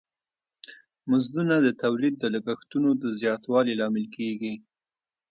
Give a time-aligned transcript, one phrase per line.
[1.09, 4.53] مزدونه د تولید د لګښتونو د زیاتوالی لامل کیږی.